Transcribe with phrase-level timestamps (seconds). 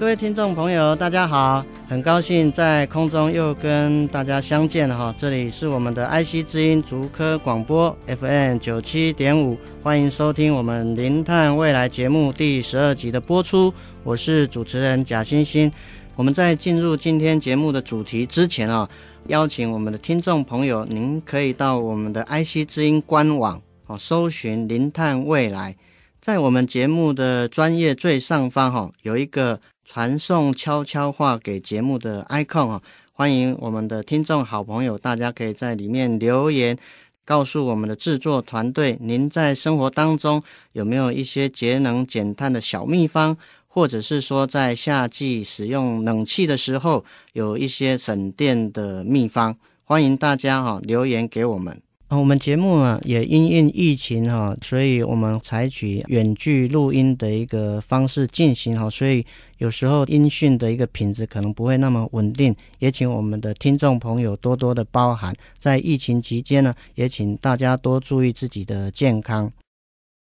[0.00, 5.14] 各位听众朋友，大家好，很高兴在空中又跟大家相见了哈。
[5.18, 13.74] 这里是我们的 IC 之音竹科广播 FM 九七点五，欢迎收听我们零碳未来节目第十二集的播出。
[14.02, 15.70] 我是主持人贾欣欣。
[16.16, 18.88] 我们在进入今天节目的主题之前啊，
[19.26, 25.76] 邀请我们的听众朋友，您可以到我们的 IC 之音官网哦，搜寻零碳未来，
[26.22, 29.60] 在我们节目的专业最上方哈，有一个。
[29.92, 36.78] 传送悄悄话给节目的 icon 啊，欢迎我们的听众好朋友，大家可以在里面留言，
[37.24, 40.40] 告诉我们的制作团队，您在生活当中
[40.74, 51.82] 有没有一些节能减碳的小秘方，或者是说在夏季使用冷气的时候有一些省电的秘方，欢迎大家哈留言给我们。
[52.06, 59.24] 啊，我们节目啊也因应疫情哈，所以我们采取远距录音的一个方式进行哈，所以
[59.60, 65.36] 有时候音讯的一个品质可能不会那么稳定，也请我们的听众朋友多多的包涵。
[65.58, 69.52] 在疫情期间呢，也请大家多注意自己的健康。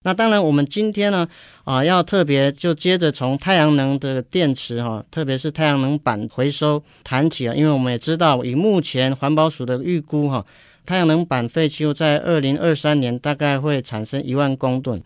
[0.04, 1.28] 那当然，我们今天呢
[1.64, 10.46] 啊要特别就接着从太阳能的电池哈，特别是太阳能板回收谈起啊，因为我们也知道以目前环保署的预估哈。
[10.86, 15.02] 太阳能板废弃物在二零二三年大概会产生一万公吨，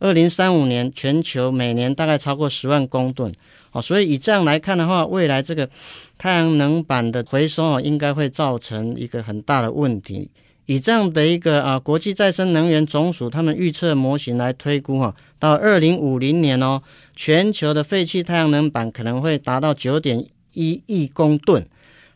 [0.00, 3.32] 二零三五年全球每年大概超过十万公吨。
[3.72, 5.68] 哦，所以以这样来看的话，未来这个
[6.16, 10.30] 太阳能板的回收啊，应该会造成一个很大的问题。
[10.66, 16.82] 以这样的一个啊，国际再生能源总署他们预测模型来推估哈，到二零五零年哦，
[17.14, 21.66] 全球的废弃太阳能板可能会达到九点一亿公吨，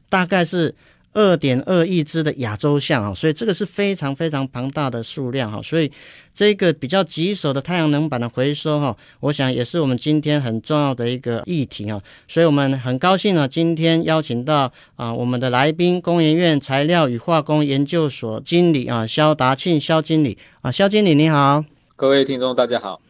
[0.09, 0.75] 大概是。
[1.13, 5.91] 二点二亿只的亚洲象啊，所以这个是非常非常庞大的数量哈，所以
[6.33, 23.01] 这个比较棘手的太阳能板的回收哈，我想也是我们今天很重要的一个议题啊，所以我们很高兴呢，今天邀请到啊我们的来宾，工研院材料与化工研究所经理啊肖达庆肖经理啊，肖经理你好，各位听众大家好。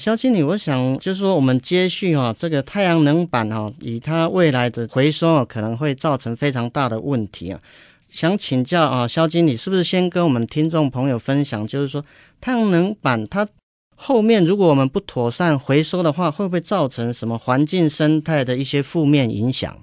[0.00, 7.60] 肖经理，我想就是说，我们接续哈这个太阳能板哈，以它未来的回收啊，可能会造成非常大的问题啊。
[8.08, 12.02] 想请教啊，肖经理，是不是先跟我们听众朋友分享，就是说
[12.40, 13.46] 太阳能板它
[13.94, 19.76] 后面如果我们不妥善回收的话，会不会造成什么环境生态的一些负面影响？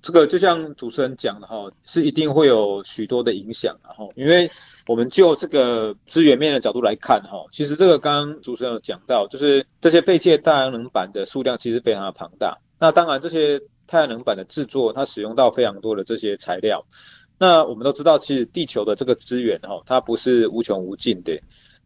[0.00, 4.48] 这个就像主持人讲的哈，是一定会有许多的影响，然后因为。
[4.86, 12.56] 我们就这个资源面的角度来看，哈，其实这个刚刚主持人有讲到，就是这些废弃太阳能板的数量其实非常的庞大。
[12.78, 16.84] 那当然，这些太阳能板的制作，它使用到非常多的这些材料。
[17.36, 21.36] 那我们都知道，其实地球的这个资源，哈，它不是无穷无尽的，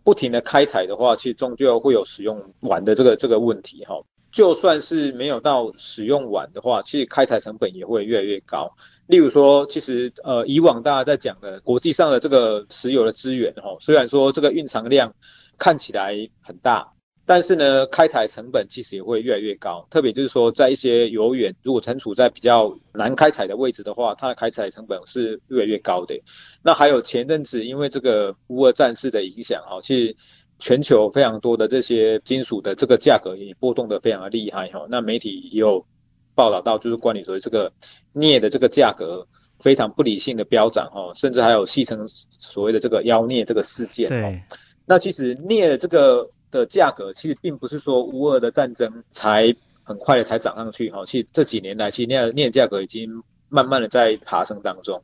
[0.05, 3.95] 不停的开采的话，其实终究会有使用完的这个这个问题，哈。
[4.33, 8.71] 就算是没有到使用完的话，其实开采成本也会越来越高。
[9.07, 15.13] 例如说，其实呃，以往大家在讲的国际上的这个石油的资源哈，虽然说这个蕴藏量
[15.59, 16.93] 看起来很大，
[17.27, 19.85] 但是呢，开采成本其实也会越来越高。
[19.91, 26.15] 特别就是说，在一些油源如果存储在比较难开采的位置的话，它的开采成本是越来越高的。
[26.63, 30.17] 那还有前阵子因为这个乌俄战事的影响哈，其实
[30.61, 34.87] 全球非常多的这些金属的这个价格也波动的非常的厉害哈。
[34.89, 35.85] 那媒体也有。
[36.33, 37.71] 报道到就是关于说这个
[38.15, 39.27] 镍的这个价格
[39.59, 44.09] 非常不理性的飙涨哈，甚至还有戏称所谓的这个妖镍这个事件。
[44.09, 44.41] 对，
[44.87, 55.03] 那其实镍的这个的价格其实并不是说乌俄的战争才很快的才涨上去哈，其实这几年来其实镍镍价格已经慢慢的在爬升当中。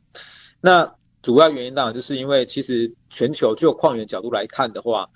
[0.59, 5.07] 那主要原因当然就是因为其实全球就矿源角度来看的话，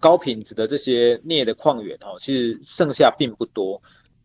[0.00, 3.80] 高品质的这些镍的矿源哦，其实剩下并不多。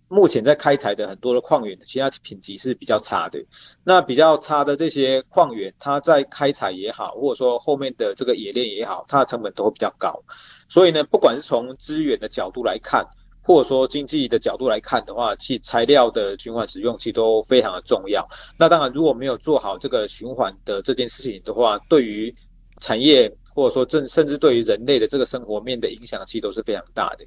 [0.07, 3.43] 目前在开采的很多的矿源，其他品级是比较差的。
[3.83, 10.23] 那比较差的这些矿源，它在开采也好，或者说后面的这个冶炼也好，它的成本都会比较高。
[10.69, 13.03] 所以呢，不管是从资源的角度来看，
[13.41, 18.27] 或者说经济的角度来看的话，其材料的循环使用其实都非常的重要。
[18.59, 22.33] 那当然，如果没有做好这个循环的这件事情的话，对于
[22.79, 27.25] 产业或者说甚甚至对于人类的这个生活面的影响，其实都是非常大的。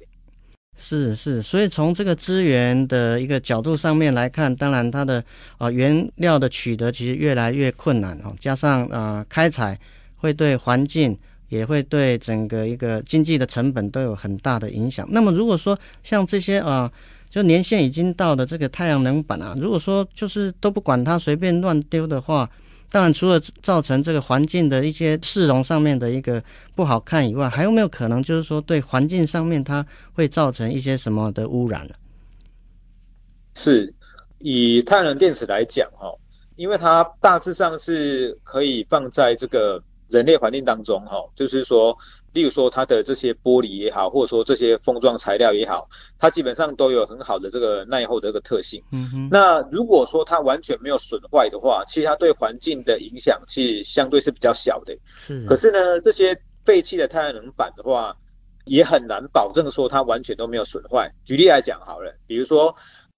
[0.77, 5.21] 是是，所以从这个资源的一个角度上面来看，当然它的
[5.57, 9.77] 啊、原料的取得其实越来越困难哦，加上啊、开采
[10.15, 11.17] 会对环境
[11.49, 15.05] 也会对整个一个经济的成本都有很大的影响。
[15.09, 16.89] 那么如果说像这些啊、
[17.29, 22.49] 就年限已经到的这个太阳能板啊，如果说就是都不管它随便乱丢的话。
[22.91, 26.43] 当然，除了造成这个环境的一些市容上面的一个
[26.75, 31.93] 不好看以外，还有没有可能就是说对环境上面它会造成一些什么的污染呢？
[33.55, 33.93] 是
[34.39, 36.11] 以太阳能电池来讲，哈，
[36.55, 41.97] 因为它大致上是可以放在这个人类环境当中，哈，就是说。
[42.33, 45.87] 例如说，它的这些玻璃也好，或者说这些封装材料也好，
[46.17, 48.83] 它基本上都有很好的这个耐候的这个特性。
[48.91, 49.29] 嗯哼。
[49.31, 54.97] 那如果说它完全没有损坏的话，其实它对环境的影响其实相对是比较小的。
[55.17, 55.45] 是。
[55.45, 58.15] 可是呢，这些废弃的太阳能板的话，
[58.65, 61.11] 也很难保证说它完全都没有损坏。
[61.25, 62.75] 举例来讲好了，比如说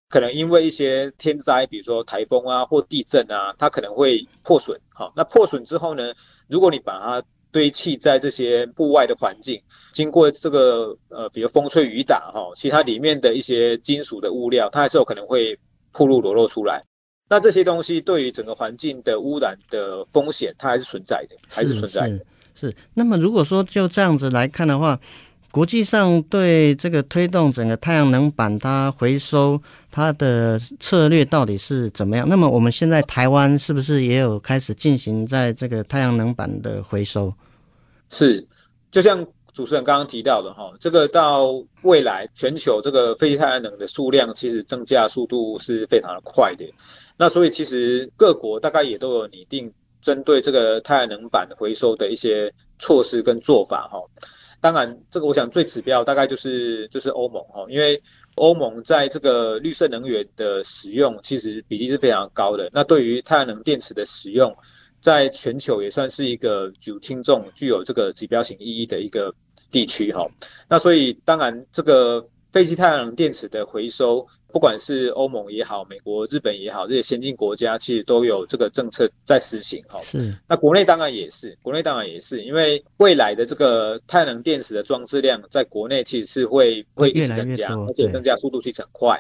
[0.08, 4.80] 可能因为一些天灾，比如说台风啊或地震啊，它可能会破损。
[4.94, 6.14] 好，那破损之后呢，
[6.48, 9.62] 如果你把它堆砌在这些户外的环境，
[9.92, 15.58] 经过这个呃，比如风吹雨打哈，其实它里面的一些金属的物料，它还是有可能会
[15.92, 16.84] 暴露裸露出来。
[17.30, 22.18] 那这些东西对于整个环境的污染的风险，它还是存在的，还是存在的。
[22.56, 22.76] 是，是。
[22.94, 25.00] 那么如果说就这样子来看的话，
[25.52, 29.62] 国际上对这个推动整个太阳能板它回收
[29.92, 32.26] 它的策略到底是怎么样？
[32.30, 37.34] 那么我们现在台湾是不是也有开始进行在这个太阳能板的回收？
[38.10, 38.48] 是，
[38.92, 41.52] 就像主持人刚刚提到的哈，这个到
[41.82, 46.66] 未来全球这个废弃太阳能的数量其实增加速度是非常的快的。
[47.18, 49.70] 那所以其实各国大概也都有拟定
[50.02, 54.00] 针对这个太阳能板回收的一些措施跟做法哈。
[54.62, 58.02] 当然，这个我想最指标大概就是就是欧盟哈，因为
[58.36, 62.70] 欧盟在这个绿色能源的使用其实比例是非常高的。
[62.72, 64.56] 那对于太阳能电池的使用，
[65.02, 69.34] 在全球也算是一个具轻重、具有这个指标性意义的一个
[69.72, 70.26] 地区哈。
[70.70, 74.26] 那所以当然这个废弃太阳能电池的回收。
[74.52, 80.00] 不管是欧盟也好，美国、日本也好，这些先进国家其实都有这个政策在实行哈。
[80.04, 80.36] 是。
[80.48, 89.20] 那国内当然也是，国内当然也是，因为未来的这个太阳能电池的装置量，在国内其实是会会一直增加，而且增加速度其实很快。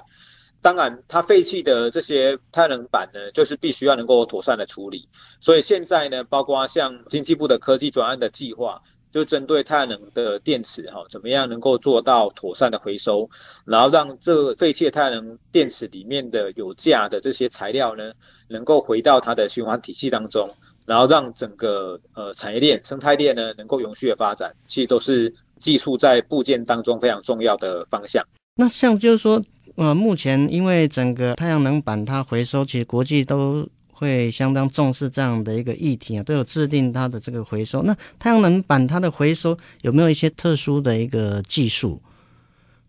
[0.61, 5.07] 当然，它废弃的这些太阳能板呢，就是必须要能够妥善的处理。
[5.39, 8.81] 所以现在呢，包括像经济部的科技专案的计划。
[9.11, 13.29] 就针对太阳能的电池哈，怎么样能够做到妥善的回收，
[13.65, 18.13] 然后让这个废弃的太阳能电池里面的有价的这些材料呢，
[18.47, 20.49] 能够回到它的循环体系当中，
[20.85, 28.25] 然后让整个呃产业链生态链呢能够永续的发展，其实都是技术在部件当中非常重要的方向。
[28.55, 29.43] 那像就是说，
[29.75, 33.67] 呃，目前因为整个太阳能板它回收，其实国际都。
[34.01, 37.83] 会相当重视这样的一个议题啊，都有制定它的这个回收。
[37.83, 42.01] 那太阳能板它的回收有没有一些特殊的一个技术？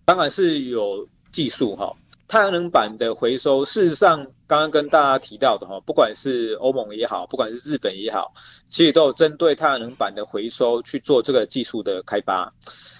[0.07, 1.95] 当然是有技术哈。
[2.29, 8.33] 太阳能板的回收，事实上刚刚跟大家提到的哈，不管是欧盟也好，不管是日本也好，
[8.71, 12.51] 其实都有针对太阳能板的回收去做这个技术的开发。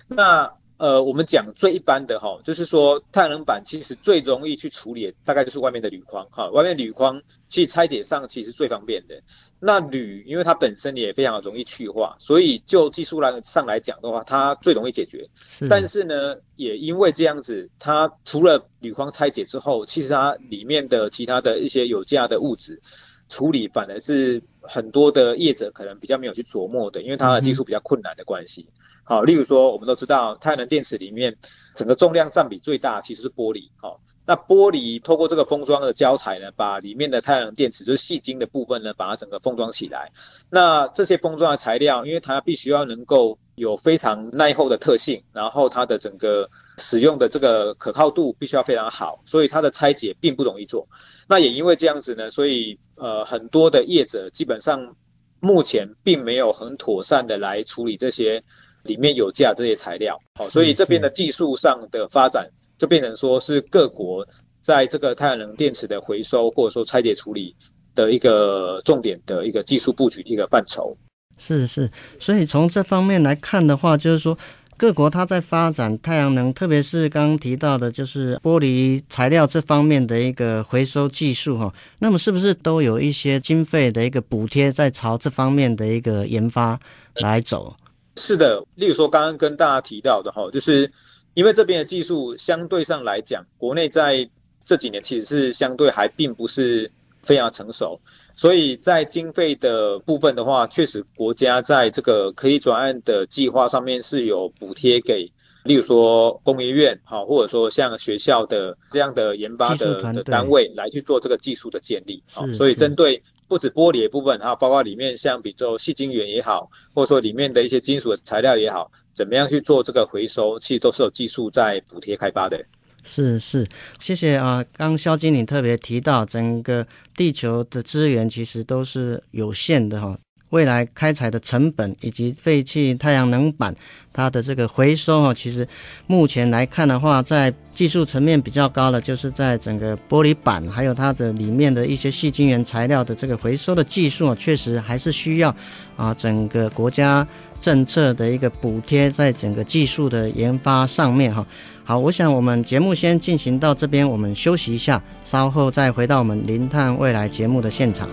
[0.07, 0.53] 那
[0.83, 6.51] 呃，我们讲最一般的哈，就是说太阳能板其实最容易去处理，大概就是外面的铝框哈。
[6.51, 9.15] 外面铝框其实拆解上其实最方便的。
[9.61, 15.25] 那铝因为它本身也非常容易去化，所以就技术来上来讲的话，它最容易解决。
[15.49, 15.69] 是。
[15.69, 22.83] 但是呢，也因为这样子，它除了铝框拆解之后，其实它里面的其他的一些有价的物质
[23.29, 28.67] 处理，反而是很多的业者可能比较没有去琢磨的，因为它的技术比较困难的关系。
[29.05, 31.37] 好，例如说，我们都知道太阳能电池里面
[31.75, 33.69] 整个重量占比最大其实是玻璃。
[33.77, 40.13] 好，那玻璃透过这个封装的胶材呢，把里面的太阳能电池就是细晶的部分呢，把它整个封装起来。
[40.49, 46.49] 那这些封装的材料，因为它必须要能够有非常耐候的特性，然后它的整个
[46.79, 50.89] 使用的这个可靠度必须要非常好，所以它的拆解并不容易做。
[51.29, 54.97] 那也因为这样子呢，所以呃很多的业者基本上
[55.41, 58.43] 目前并没有很妥善的来处理这些。
[58.85, 64.27] 里面有价这些材料，好，所以这边的技术上的发展就变成说是各国
[64.61, 67.55] 在这个太阳能电池的回收或者说拆解处理
[67.95, 70.97] 的一个重点的一个技术布局一个范畴。
[71.39, 71.89] 是是，
[72.19, 74.37] 所以从这方面来看的话，就是说
[74.77, 86.79] 各国它在发展太阳能，特别是刚刚提到的，就是玻璃材料这方面的一个回收技术哈，那么是不是都有一些经费的一个补贴在朝这方面的一个研发
[87.15, 87.77] 来走？
[88.17, 90.91] 是的，例如说刚刚跟大家提到的哈，就是
[91.35, 94.29] 因为这边的技术相对上来讲，国内在
[94.65, 96.91] 这几年其实是相对还并不是
[97.23, 98.01] 非常成熟，
[98.43, 105.31] 所以在经费的部分的话，确实国家在这个可以转案的计划上面是有补贴给，
[105.63, 118.91] 例如说工研院好，或者说像学校的这样的研发的的单位来去做这个技术的建立，好，所以针对不止玻璃的部分，还有包括里面像比如说细晶圆也好，或者说里面的一些金属的材料也好。
[119.15, 120.59] 怎么样去做这个回收？
[120.59, 122.65] 其实都是有技术在补贴开发的。
[123.05, 123.67] 是是，
[124.01, 124.65] 谢谢啊。
[124.77, 130.17] 刚肖经理特别提到，整个地球的资源其实都是有限的哈。
[130.51, 133.75] 未来开采的成本以及废弃太阳能板
[134.13, 135.67] 它的这个回收哈，其实
[136.07, 145.57] 目前来看的话，在技术层面比较高的，就是在整个玻璃板还有它的里面的一些细晶圆材料的这个回收的技术啊，确实还是需要
[145.97, 147.27] 啊整个国家。
[147.63, 151.47] 政策的一个补贴，在整个技术的研发上面，哈，
[151.85, 158.09] 好，我想我们节目先进行到这边，我们休息一下，稍后再回到我们零碳未来节目的现场。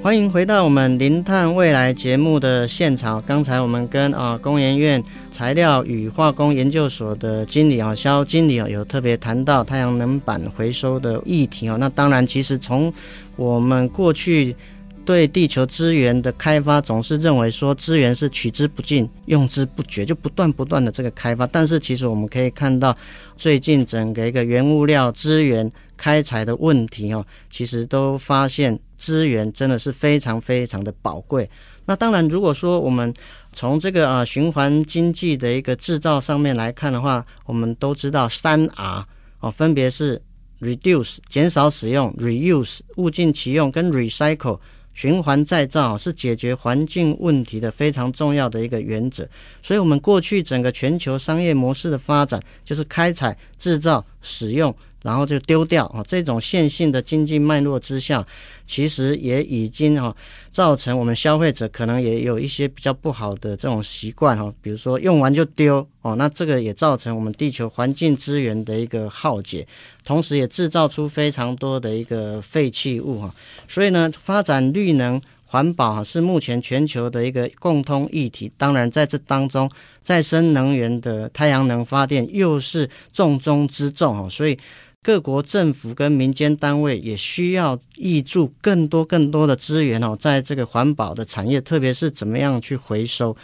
[0.00, 3.22] 欢迎回到我们零碳未来节目的现场。
[3.26, 5.04] 刚才我们跟啊工研院
[5.38, 11.76] 材料与化工研究所的经理啊肖经理啊有特别谈到太阳能板回收的议题啊。
[11.78, 12.92] 那当然，其实从
[13.36, 14.56] 我们过去
[15.04, 21.46] 对地球资源的开发，总是认为说资源是取之不尽、用之不绝，就不断不断的这个开发。
[21.46, 22.96] 但是其实我们可以看到，
[23.36, 28.76] 最近整个一个原物料资源开采的问题哦，其实都发现。
[28.98, 31.48] 资源真的是非常非常的宝贵。
[31.88, 33.14] 那当然，如果说我们
[33.54, 39.06] 从这个啊循环经济的一个制造上面来看的话，我们都知道三 R
[39.40, 40.20] 哦，分别是
[40.60, 44.60] reduce 减少使用，reuse 物尽其用，跟 recycle
[44.92, 49.26] 循环再造是解决环境问题的非常重要的一个原则。
[49.62, 54.76] 所以，我们过去整个全球商业模式的发展，就是开采、制造、使用。
[55.08, 58.24] 然后就丢掉啊，这种线性的经济脉络之下，
[58.66, 60.14] 其实也已经哈
[60.52, 69.66] 造成我们消费者可能也有一些比较不好的这种习惯哈，比如说用完就丢哦，那这个也造成我们地球环境资源的一个耗竭，
[70.04, 73.34] 同时也制造出非常多的一个废弃物哈，
[73.66, 75.18] 所以呢，发展绿能。
[75.50, 79.66] 环保哈是目前全球的一个共通议题，当然在这当中，
[80.02, 84.58] 再生能源的太阳能发电又是重中之重哦，所以
[85.02, 93.36] 各国政府跟民间单位也需要挹注更多更多的资源哦，在这个环保的产业，特别是怎么样去回收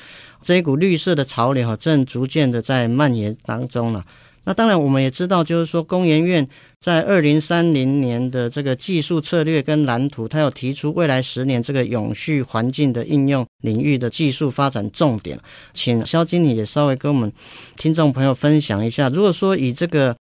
[0.43, 4.05] 这一股绿色的潮流，正逐渐的在蔓延当中了。
[4.47, 6.47] 那当然，我们也知道，就是说，工研院
[6.79, 15.41] 在二零三零年的这个技术策略跟蓝图，它有提出未来十年这个永续环境的应用领域的技术发展重点。
[15.73, 17.33] 请萧经理也稍微跟我们
[17.77, 20.15] 听众朋友分享一下，如果说以这个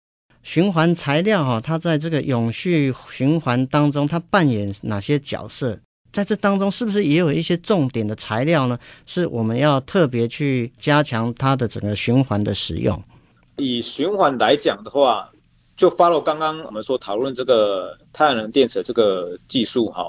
[0.44, 5.80] 循环材料哈，它在这个永续循环当中，它扮演哪些角色？
[6.12, 8.78] 在这当中，是不是也有一些重点的材料呢？
[9.04, 13.02] 是我们要特别去加强它的整个循环的使用？
[13.56, 15.28] 以循环来讲的话，
[15.76, 20.08] 就 follow 刚刚我们说讨论这个太阳能电池这个技术哈。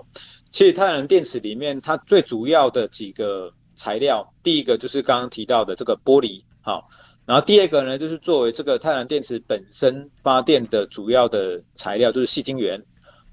[0.51, 6.87] 其实太阳能电池里面它最主要的几个材料，第一个就是刚刚提到的这个玻璃，好，
[7.25, 12.81] 然后第二个呢就是作为这个太阳能电池本身发电的主要的材料就是细晶圆，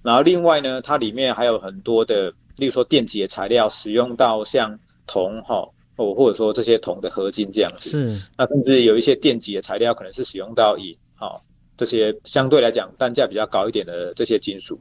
[0.03, 5.69] 然后另外呢它里面还有很多的，例如说电极的材料使用到像铜哈。
[5.95, 11.45] 或或者说这些铜的合金这样子，是那甚至有一些电极的材料可能是使用到银，好
[11.77, 14.81] 这些相对来讲单价比较高一点的这些金属，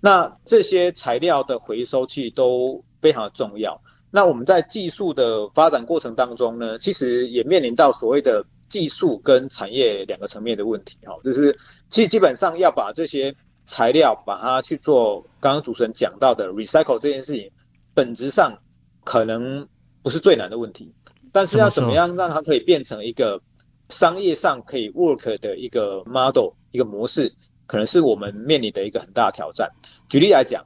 [0.00, 3.78] 那这些材料的回收器都非常的重要。
[4.10, 11.56] 那我们在技术的发展过程当中呢，其实也面临到所谓的技术跟产业两个层面的问题，哈，就是
[11.90, 13.34] 其实基本上要把这些
[13.66, 17.50] 材料把它去做刚刚主持人讲到的 recycle 这件事情，
[17.94, 18.56] 本质上
[19.04, 19.66] 可能。
[20.02, 20.94] 不是最难的问题，
[21.32, 23.42] 但是要怎么样让它可以变成一个
[23.88, 27.32] 商业上可以 work 的一个 model 一个模式，
[27.66, 29.68] 可能是我们面临的一个很大的挑战。
[30.08, 30.64] 举例来讲，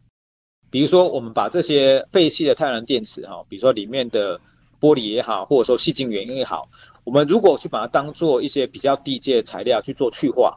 [0.70, 4.38] 比如说我们把这些废弃的太阳能电池哈，比如说里面的
[4.80, 6.68] 玻璃也好，或者说细晶圆也好，
[7.04, 10.56] 我们如果去把它当做一些比较低阶的材料去做去化，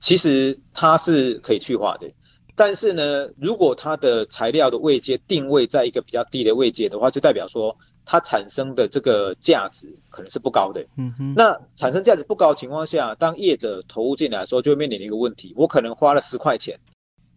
[0.00, 2.10] 其实它是可以去化的。
[2.54, 7.76] 但是呢，如果它的材料的位阶定位在一个比较低的位阶的话，就代表说。
[8.06, 11.32] 它产生的这个价值可能是不高的，嗯哼。
[11.34, 16.78] 那产生价值不高的情况下，当业者投入进来的时候，就会面临一个问题：我可能花了十块钱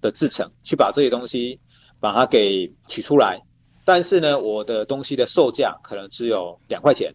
[0.01, 1.57] 的制成去把这些东西
[1.99, 3.41] 把它给取出来，
[3.85, 7.13] 但是呢，我的东西的售价可能只有两块钱，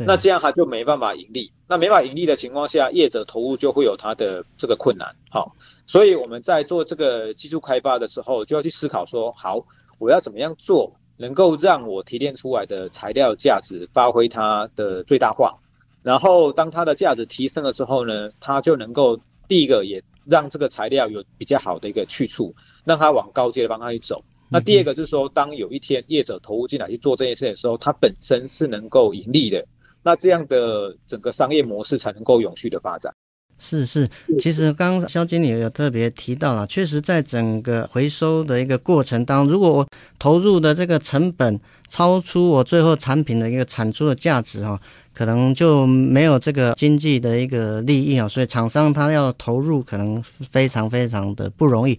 [0.00, 1.52] 那这样它就没办法盈利。
[1.68, 5.16] 那没办法盈利的情况下，业者投入就会有它的这个困难。
[5.30, 9.64] 好，所以我们在做这个技术开发的时候，就要去思考说，好，
[9.98, 15.58] 我要怎么样做，能够让我提炼出来的材料价值发挥它的最大化。
[16.02, 24.22] 然后当它的价值提升的时候呢，它就能够第一个也让这个材料有比较好的一个去处，让他往高阶的方向去走。
[24.48, 29.64] 那第二个就是说，当有一天业者投入进来去做这件事的时候，它本身是能够盈利的。
[30.02, 33.14] 那这样的整个商业模式才能够永续的发展。
[33.58, 34.08] 是是，
[34.40, 39.86] 其实刚刚肖经理有特别提到了，确实在整个回收的一个过程当中，如果我
[40.18, 44.80] 投入的这个成本超出我最后产品的一个产出的价值哈，
[45.14, 51.96] 可能就没有这个经济的一个利益啊，所以厂商他要投入可能非常非常的不容易。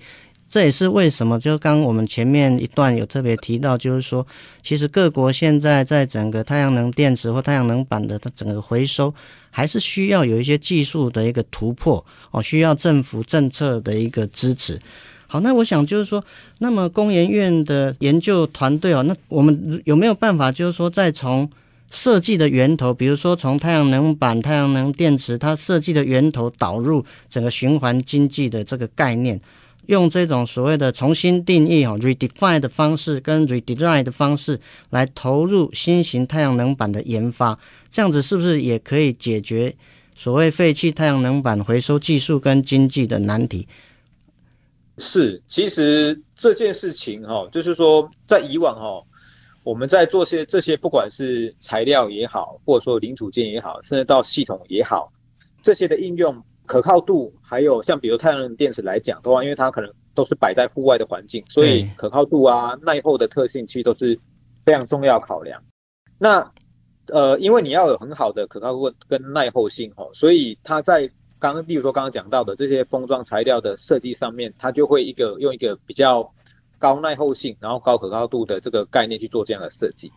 [0.54, 4.24] 这也是为什么，就刚我们前面一段有特别提到，就是说，
[4.62, 9.12] 其实各国现在在整个太阳能电池或太阳能板的它整个回收，
[9.50, 14.80] 还是需要有一些技术的一个突破哦，需要政府政策的一个支持。
[15.26, 16.24] 好，那我想就是说，
[16.60, 21.50] 那么工研院的研究团队哦，那我们有没有办法，就是说，再从
[21.90, 29.42] 设计的源头，比如说从太阳能板、太阳能电池，它设计的源头导入整个循环经济的这个概念？
[29.88, 34.60] 用这种所谓的重新定义哈 redefine 的方式跟 redesign 的方式
[34.90, 37.60] 来投入新型太阳能板的研发，
[37.90, 39.76] 这样子是不是也可以解决
[40.16, 43.68] 所谓废弃太阳能板回收技术跟经济的难题？
[45.00, 49.04] 是，其实这件事情哈，就是说在以往哈，
[49.64, 55.12] 我们在做些这些，不管是材料也好，或者说零组件也好，甚至到系统也好，
[55.62, 56.42] 这些的应用。
[56.66, 64.18] 可靠度，还有像比如太阳能电池来讲的话，因为它可能都是摆在户外的环境，所以可靠度啊、耐候的特性其实都是
[64.66, 65.62] 非常重要考量。
[66.18, 66.52] 那
[67.08, 76.34] 呃，因为你要有很好的可靠度跟耐候性哦，所以它在刚刚，例如说刚刚讲到的这些封装材料的设计上面，它就会一个用一个比较
[76.80, 80.12] 高耐候性，然后高可靠度的这个概念去做这样的设计。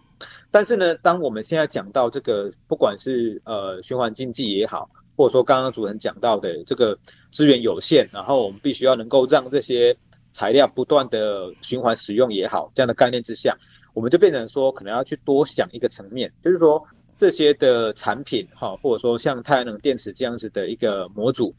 [0.52, 4.88] 但是呢，当我们现在讲到这个，不管是呃循环经济也好。
[5.16, 6.98] 或者说，刚刚主持人讲到的这个
[7.30, 9.96] 资源有限，然后我们必须要能够让这些
[10.30, 13.56] 材料不断的循环使用也好，这样的概念之下，
[13.94, 16.84] 我们就变成说，可能要去多想一个层面，就是说
[17.18, 21.54] 这些的产品哈，或者说像太阳能电池这样子的一个模组，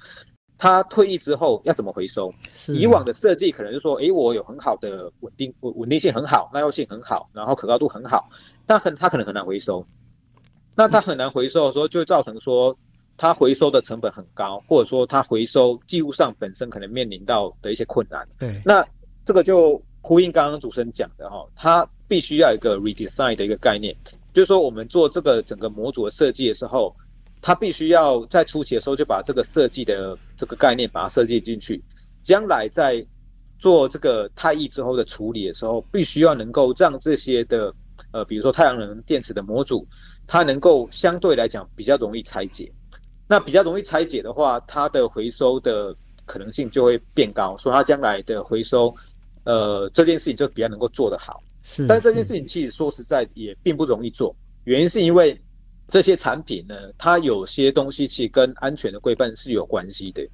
[0.60, 2.32] 它退役之后要怎么回收？
[2.76, 8.30] 以往的设计可能就是说，诶，我有很好的稳定稳稳定性很好，耐用性很好，然后可靠度很好，
[8.68, 9.84] 但很它可能很难回收。
[10.76, 12.78] 那它很难回收的时候，就会造成说。
[13.18, 18.28] 它回收的成本很高，或者说它回收技术上本身可能面临到的一些困难。
[18.38, 18.86] 对，那
[19.26, 23.96] 这个就呼应刚刚主持人讲的哈，它必须要有一个 redesign 的一个概念，
[24.34, 26.96] 就是说我们做这个整个模组的设计的时候，
[27.42, 31.84] 它必须要在初期的时候就把这个设计的这个概念把它设计进去，
[32.22, 33.06] 将来在
[33.58, 37.74] 做这个太役之后的处理的时候，必须要能够让这些的
[38.12, 39.86] 呃，比如说太阳能电池的模组，
[40.28, 42.72] 它能够相对来讲比较容易拆解。
[43.28, 48.96] 那比较容易拆解的话，它的回收的可能性就会变高，所以它将来的回收，
[49.44, 51.44] 呃，这件事情就比较能够做得好。
[51.62, 55.38] 是，但这件事情其实说实在也并不容易做，原因是因为
[55.90, 60.26] 这些产品呢，它有些东西其实跟安全的规范是有关系的。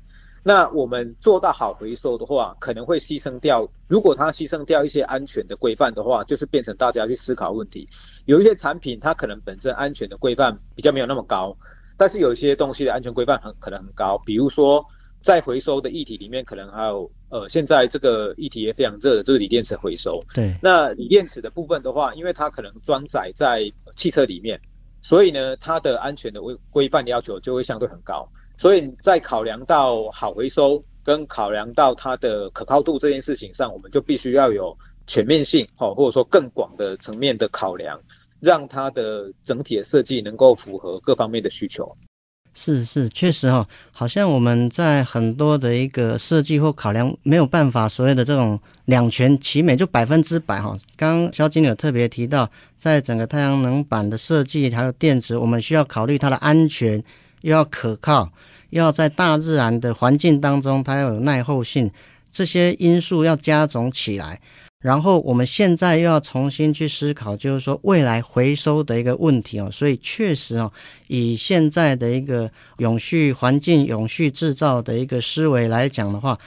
[0.45, 7.87] 那我们做到好回收的话，可能会牺牲掉，如果它牺牲掉一些安全的规范的话，就是变成大家去思考问题。
[8.25, 11.55] 有一些产品它可能本身安全的规范比较没有那么高。
[11.97, 14.85] 但是有一些东西的安全规范很可能很高，比如说
[15.21, 20.19] 在回收的议题里面，可能还有呃，现在这个议题也非常热的，就是锂电池回收。
[20.33, 24.59] 对，那锂电池的部分的话，因为它可能装载在汽车里面，
[25.01, 28.27] 所以呢，它的安全的规规范要求就会相对很高。
[28.57, 34.77] 所以在考量到好回收跟考量到它的可靠度这件事情上，我们就必须要有
[35.07, 37.99] 全面性，哦，或者说更广的层面的考量。
[38.43, 41.95] 让它的整体的设计能够符合各方面的需求。
[42.53, 50.77] 是是，确实哈，好像我们在很多的一个设计或考量没有办法所谓的这种两全其美，就百分之百哈。
[50.95, 57.01] 刚刚肖经理有特别提到，在整个太阳能板的设计还有电池，我们需要考虑它的安全，
[57.41, 58.29] 又要可靠，
[58.69, 61.89] 又要在大自然的环境当中它要有耐候性，
[62.29, 64.39] 这些因素要加总起来。
[64.83, 69.69] 然后我们现在又要重新去思考，就是说未来回收的一个问题哦。
[69.71, 70.69] 所以确实哦，
[71.07, 76.37] 以现在的一个永续环境、永续制造的一个思维来讲的话，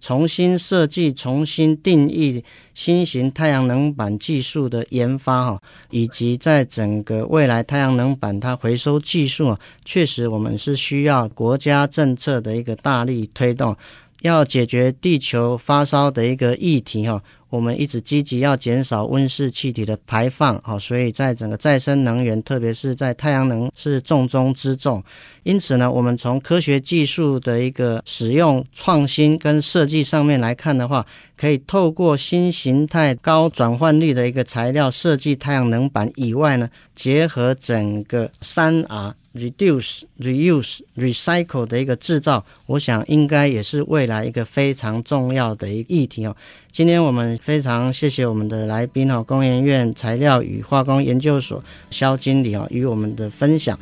[0.00, 13.76] 重新设计、重新定义新型太阳能板技术的研发哈，以及在整个未来太阳能板它回收技术啊，确实我们是需要国家政策的一个大力推动，
[14.22, 17.22] 要解决地球发烧的一个议题哈。
[17.50, 25.04] 我们一直积极要减少温室气体的排放，好，所以在整个再生能源，特别是在太阳能是重中之重。
[25.42, 31.04] 因此呢，我们从科学技术的一个使用创新跟设计上面来看的话，
[31.36, 39.14] 可以透过新形态高转换率的一个材料设计太阳能板以外呢，结合整个三 R。
[39.34, 46.36] Reduce, reuse, recycle 的一个制造，我想应该也是未来一个非常重要的一个议题哦。
[46.70, 53.78] 今天我们非常谢谢我们的来宾哦，工研院材料与化工研究所萧经理哦，与我们的分享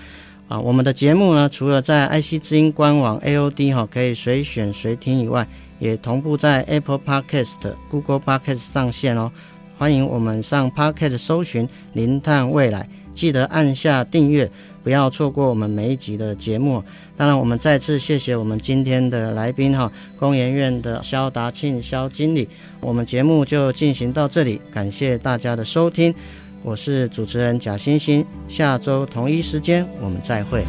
[0.47, 0.61] 啊。
[0.61, 5.45] 我们的节目呢，除了在 IC 之音官网 AOD 哈可以随选随听以外，
[5.81, 9.33] 也同步在 Apple Podcast、Google Podcast 上线哦。
[9.77, 14.49] 欢迎我们上 Podcast 搜寻“零碳未来”，记得按下订阅。
[14.83, 16.83] 不要错过我们每一集的节目。
[17.17, 22.49] 当然，我们再次谢谢我们今天的来宾哈，工研院的肖达庆肖经理。
[22.81, 26.15] 我们节目就进行到这里，感谢大家的收听。
[26.63, 30.65] 我是主持人贾欣欣，下周同一时间我们再会。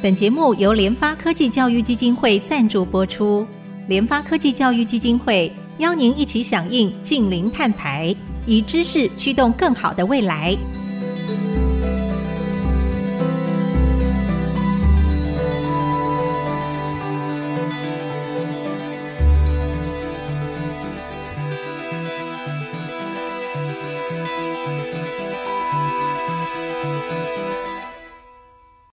[0.00, 3.46] 本节目由联发科技教育基金会赞助播出。
[3.88, 8.14] 联发科技教育基金会邀您一起响应净零碳排。
[8.48, 10.56] 以知识驱动更好的未来。